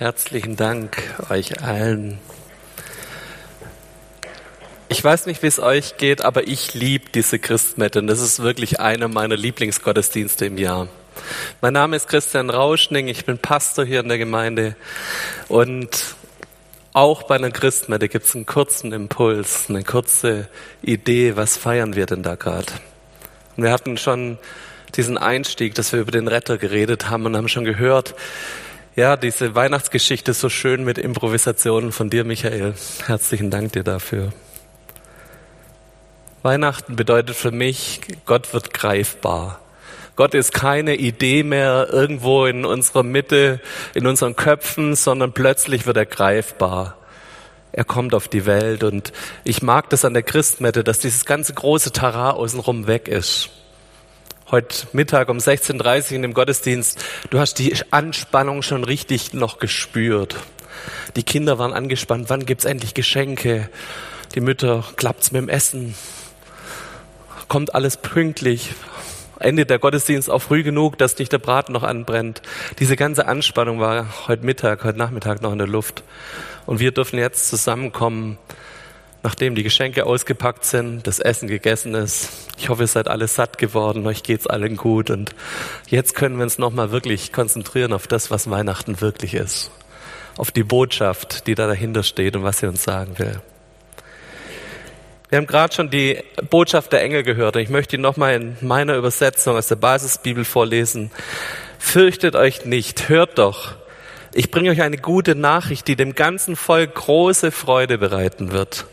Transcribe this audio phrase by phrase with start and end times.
[0.00, 0.96] Herzlichen Dank
[1.28, 2.18] euch allen.
[4.88, 8.40] Ich weiß nicht, wie es euch geht, aber ich liebe diese Christmette und das ist
[8.40, 10.88] wirklich einer meiner Lieblingsgottesdienste im Jahr.
[11.60, 14.74] Mein Name ist Christian Rauschning, ich bin Pastor hier in der Gemeinde
[15.48, 16.14] und
[16.94, 20.48] auch bei einer Christmette gibt es einen kurzen Impuls, eine kurze
[20.80, 22.72] Idee, was feiern wir denn da gerade.
[23.58, 24.38] Wir hatten schon
[24.96, 28.14] diesen Einstieg, dass wir über den Retter geredet haben und haben schon gehört,
[28.96, 32.74] ja, diese Weihnachtsgeschichte so schön mit Improvisationen von dir, Michael.
[33.06, 34.32] Herzlichen Dank dir dafür.
[36.42, 39.60] Weihnachten bedeutet für mich, Gott wird greifbar.
[40.16, 43.60] Gott ist keine Idee mehr irgendwo in unserer Mitte,
[43.94, 46.96] in unseren Köpfen, sondern plötzlich wird er greifbar.
[47.72, 49.12] Er kommt auf die Welt und
[49.44, 53.50] ich mag das an der Christmette, dass dieses ganze große Tara außenrum weg ist
[54.50, 56.98] heute Mittag um 16.30 Uhr in dem Gottesdienst,
[57.30, 60.36] du hast die Anspannung schon richtig noch gespürt.
[61.16, 63.68] Die Kinder waren angespannt, wann gibt's endlich Geschenke?
[64.34, 65.94] Die Mütter, klappt's mit dem Essen?
[67.48, 68.72] Kommt alles pünktlich?
[69.38, 72.42] Endet der Gottesdienst auch früh genug, dass nicht der Braten noch anbrennt?
[72.78, 76.02] Diese ganze Anspannung war heute Mittag, heute Nachmittag noch in der Luft.
[76.66, 78.36] Und wir dürfen jetzt zusammenkommen
[79.22, 82.30] nachdem die Geschenke ausgepackt sind, das Essen gegessen ist.
[82.58, 85.34] Ich hoffe, ihr seid alle satt geworden, euch geht's allen gut und
[85.88, 89.70] jetzt können wir uns nochmal wirklich konzentrieren auf das, was Weihnachten wirklich ist.
[90.36, 93.40] Auf die Botschaft, die da dahinter steht und was sie uns sagen will.
[95.28, 96.18] Wir haben gerade schon die
[96.48, 100.44] Botschaft der Engel gehört und ich möchte ihn nochmal in meiner Übersetzung aus der Basisbibel
[100.44, 101.10] vorlesen.
[101.78, 103.76] Fürchtet euch nicht, hört doch.
[104.32, 108.86] Ich bringe euch eine gute Nachricht, die dem ganzen Volk große Freude bereiten wird.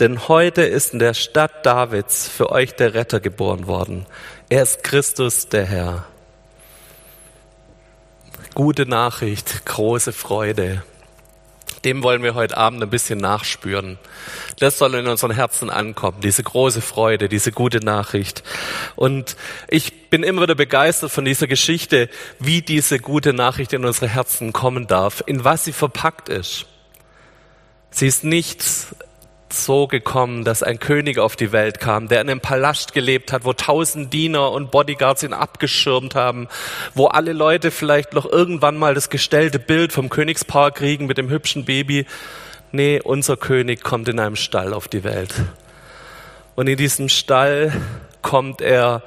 [0.00, 4.06] Denn heute ist in der Stadt Davids für euch der Retter geboren worden.
[4.48, 6.06] Er ist Christus der Herr.
[8.54, 10.82] Gute Nachricht, große Freude.
[11.84, 13.98] Dem wollen wir heute Abend ein bisschen nachspüren.
[14.60, 18.44] Das soll in unseren Herzen ankommen, diese große Freude, diese gute Nachricht.
[18.94, 19.36] Und
[19.68, 24.52] ich bin immer wieder begeistert von dieser Geschichte, wie diese gute Nachricht in unsere Herzen
[24.52, 26.66] kommen darf, in was sie verpackt ist.
[27.90, 28.64] Sie ist nicht
[29.52, 33.44] so gekommen, dass ein König auf die Welt kam, der in einem Palast gelebt hat,
[33.44, 36.48] wo tausend Diener und Bodyguards ihn abgeschirmt haben,
[36.94, 41.30] wo alle Leute vielleicht noch irgendwann mal das gestellte Bild vom Königspaar kriegen mit dem
[41.30, 42.06] hübschen Baby.
[42.72, 45.34] Nee, unser König kommt in einem Stall auf die Welt.
[46.54, 47.72] Und in diesem Stall
[48.22, 49.02] kommt er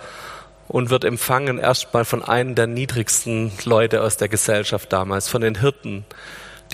[0.68, 5.60] und wird empfangen erstmal von einem der niedrigsten Leute aus der Gesellschaft damals, von den
[5.60, 6.06] Hirten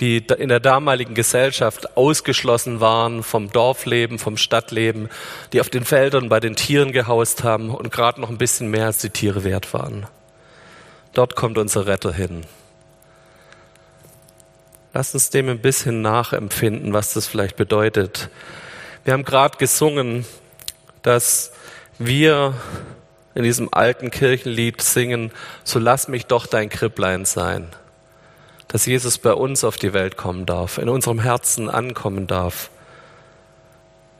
[0.00, 5.08] die in der damaligen Gesellschaft ausgeschlossen waren vom Dorfleben, vom Stadtleben,
[5.52, 8.86] die auf den Feldern bei den Tieren gehaust haben und gerade noch ein bisschen mehr
[8.86, 10.06] als die Tiere wert waren.
[11.12, 12.46] Dort kommt unser Retter hin.
[14.94, 18.28] Lass uns dem ein bisschen nachempfinden, was das vielleicht bedeutet.
[19.04, 20.24] Wir haben gerade gesungen,
[21.02, 21.52] dass
[21.98, 22.54] wir
[23.34, 25.32] in diesem alten Kirchenlied singen,
[25.64, 27.68] so lass mich doch dein Kripplein sein
[28.72, 32.70] dass Jesus bei uns auf die Welt kommen darf, in unserem Herzen ankommen darf.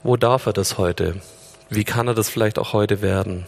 [0.03, 1.17] Wo darf er das heute?
[1.71, 3.47] Wie kann er das vielleicht auch heute werden?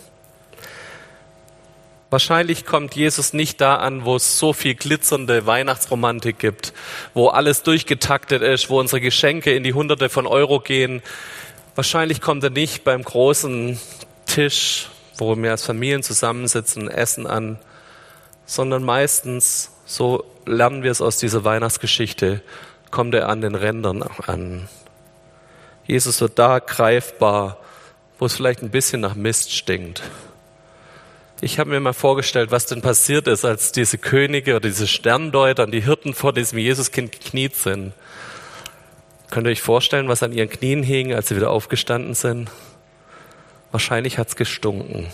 [2.08, 6.72] Wahrscheinlich kommt Jesus nicht da an, wo es so viel glitzernde Weihnachtsromantik gibt,
[7.12, 11.02] wo alles durchgetaktet ist, wo unsere Geschenke in die Hunderte von Euro gehen.
[11.74, 13.78] Wahrscheinlich kommt er nicht beim großen
[14.24, 14.88] Tisch,
[15.18, 17.58] wo wir als Familien zusammensitzen, essen an,
[18.46, 22.42] sondern meistens so lernen wir es aus dieser Weihnachtsgeschichte,
[22.90, 24.68] kommt er an den Rändern an.
[25.86, 27.58] Jesus wird da greifbar,
[28.18, 30.02] wo es vielleicht ein bisschen nach Mist stinkt.
[31.40, 35.64] Ich habe mir mal vorgestellt, was denn passiert ist, als diese Könige oder diese Sterndeuter
[35.64, 37.92] und die Hirten vor diesem Jesuskind gekniet sind.
[39.30, 42.50] Könnt ihr euch vorstellen, was an ihren Knien hing, als sie wieder aufgestanden sind?
[43.72, 45.08] Wahrscheinlich hat's gestunken.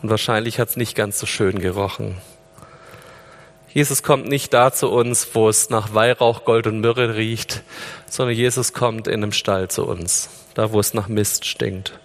[0.00, 2.16] Und wahrscheinlich hat's nicht ganz so schön gerochen.
[3.72, 7.62] Jesus kommt nicht da zu uns, wo es nach Weihrauch, Gold und Myrrhe riecht,
[8.08, 11.98] sondern Jesus kommt in einem Stall zu uns, da wo es nach Mist stinkt.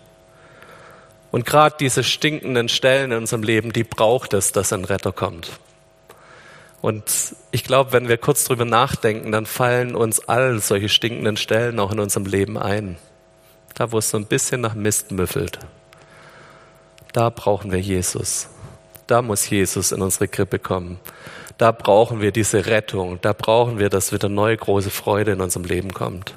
[1.32, 5.52] Und gerade diese stinkenden Stellen in unserem Leben, die braucht es, dass ein Retter kommt.
[6.82, 11.80] Und ich glaube, wenn wir kurz drüber nachdenken, dann fallen uns all solche stinkenden Stellen
[11.80, 12.98] auch in unserem Leben ein.
[13.74, 15.58] Da, wo es so ein bisschen nach Mist müffelt.
[17.12, 18.50] Da brauchen wir Jesus.
[19.08, 21.00] Da muss Jesus in unsere Krippe kommen
[21.58, 25.66] da brauchen wir diese Rettung, da brauchen wir, dass wieder neue große Freude in unserem
[25.66, 26.36] Leben kommt.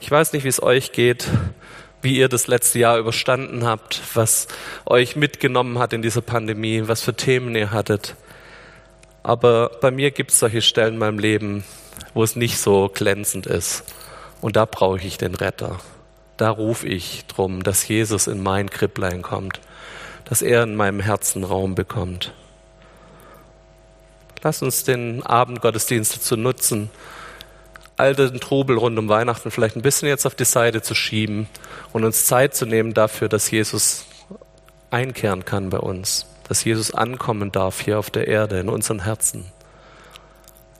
[0.00, 1.28] Ich weiß nicht, wie es euch geht,
[2.02, 4.48] wie ihr das letzte Jahr überstanden habt, was
[4.86, 8.16] euch mitgenommen hat in dieser Pandemie, was für Themen ihr hattet.
[9.22, 11.64] Aber bei mir gibt es solche Stellen in meinem Leben,
[12.14, 13.84] wo es nicht so glänzend ist.
[14.40, 15.78] Und da brauche ich den Retter.
[16.38, 19.60] Da rufe ich drum, dass Jesus in mein Kripplein kommt,
[20.24, 22.32] dass er in meinem Herzen Raum bekommt.
[24.42, 26.90] Lass uns den Abendgottesdienst dazu nutzen,
[27.96, 31.48] all den Trubel rund um Weihnachten vielleicht ein bisschen jetzt auf die Seite zu schieben
[31.92, 34.06] und uns Zeit zu nehmen dafür, dass Jesus
[34.90, 39.44] einkehren kann bei uns, dass Jesus ankommen darf hier auf der Erde, in unseren Herzen.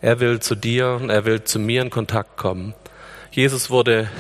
[0.01, 2.75] Er will zu dir und er will zu mir in Kontakt kommen.
[3.31, 4.11] Jesus wurde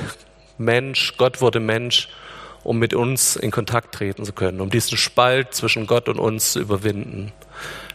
[0.58, 2.10] Mensch, Gott wurde Mensch,
[2.62, 6.52] um mit uns in Kontakt treten zu können, um diesen Spalt zwischen Gott und uns
[6.52, 7.32] zu überwinden.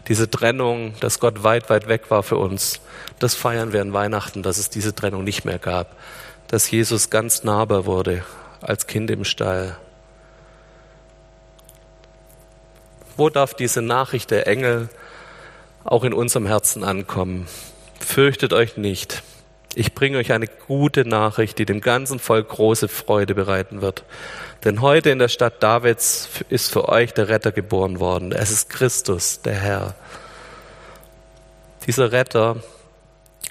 [0.07, 2.79] Diese Trennung, dass Gott weit, weit weg war für uns,
[3.19, 5.95] das feiern wir an Weihnachten, dass es diese Trennung nicht mehr gab,
[6.47, 8.23] dass Jesus ganz nahbar wurde
[8.61, 9.77] als Kind im Stall.
[13.17, 14.89] Wo darf diese Nachricht der Engel
[15.83, 17.47] auch in unserem Herzen ankommen?
[17.99, 19.23] Fürchtet euch nicht.
[19.77, 24.05] Ich bringe euch eine gute Nachricht, die dem ganzen Volk große Freude bereiten wird.
[24.63, 28.31] Denn heute in der Stadt Davids ist für euch der Retter geboren worden.
[28.31, 29.95] Es ist Christus, der Herr.
[31.85, 32.63] Dieser Retter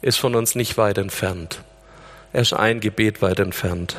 [0.00, 1.60] ist von uns nicht weit entfernt.
[2.32, 3.96] Er ist ein Gebet weit entfernt.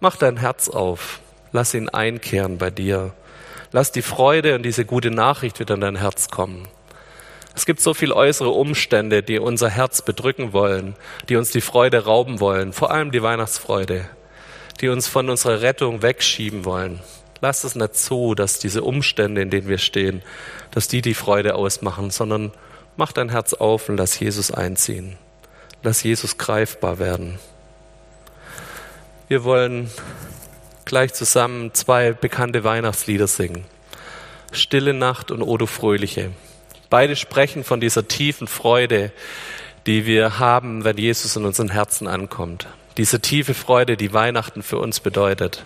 [0.00, 1.20] Mach dein Herz auf.
[1.52, 3.14] Lass ihn einkehren bei dir.
[3.70, 6.66] Lass die Freude und diese gute Nachricht wieder in dein Herz kommen.
[7.56, 10.94] Es gibt so viele äußere Umstände, die unser Herz bedrücken wollen,
[11.30, 14.04] die uns die Freude rauben wollen, vor allem die Weihnachtsfreude,
[14.82, 17.00] die uns von unserer Rettung wegschieben wollen.
[17.40, 20.22] Lass es nicht zu, dass diese Umstände, in denen wir stehen,
[20.70, 22.52] dass die die Freude ausmachen, sondern
[22.98, 25.16] mach dein Herz auf und lass Jesus einziehen.
[25.82, 27.38] Lass Jesus greifbar werden.
[29.28, 29.90] Wir wollen
[30.84, 33.64] gleich zusammen zwei bekannte Weihnachtslieder singen.
[34.52, 36.32] Stille Nacht und O du Fröhliche.
[36.90, 39.12] Beide sprechen von dieser tiefen Freude,
[39.86, 42.66] die wir haben, wenn Jesus in unseren Herzen ankommt.
[42.96, 45.64] Diese tiefe Freude, die Weihnachten für uns bedeutet.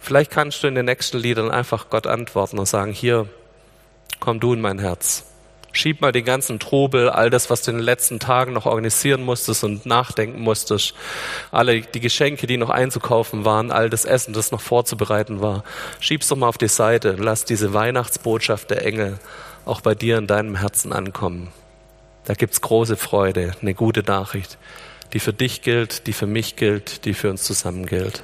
[0.00, 3.28] Vielleicht kannst du in den nächsten Liedern einfach Gott antworten und sagen, hier,
[4.18, 5.26] komm du in mein Herz.
[5.72, 9.22] Schieb mal den ganzen Trubel, all das, was du in den letzten Tagen noch organisieren
[9.22, 10.94] musstest und nachdenken musstest,
[11.52, 15.62] alle die Geschenke, die noch einzukaufen waren, all das Essen, das noch vorzubereiten war.
[16.00, 17.14] Schieb's doch mal auf die Seite.
[17.18, 19.20] Lass diese Weihnachtsbotschaft der Engel
[19.64, 21.48] auch bei dir in deinem Herzen ankommen.
[22.24, 24.58] Da gibt's große Freude, eine gute Nachricht,
[25.12, 28.22] die für dich gilt, die für mich gilt, die für uns zusammen gilt.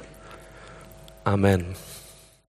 [1.23, 1.75] Amen.